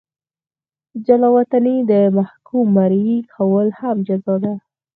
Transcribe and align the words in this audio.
جلا 1.05 1.29
وطني 1.37 1.75
او 1.81 1.87
د 1.91 1.93
محکوم 2.17 2.65
مریي 2.77 3.17
کول 3.33 3.67
هم 3.79 3.95
جزا 4.07 4.35
ده. 4.43 4.53